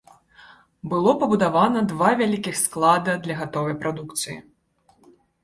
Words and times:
Было 0.93 1.11
пабудавана 1.23 1.83
два 1.91 2.09
вялікіх 2.23 2.57
склада 2.63 3.11
для 3.27 3.39
гатовай 3.43 3.79
прадукцыі. 3.85 4.37